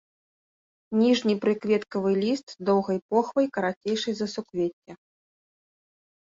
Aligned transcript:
Ніжні 1.01 1.35
прыкветкавы 1.43 2.13
ліст 2.21 2.47
з 2.55 2.65
доўгай 2.69 2.97
похвай, 3.11 3.45
карацейшы 3.59 4.09
за 4.23 4.27
суквецце. 4.35 4.91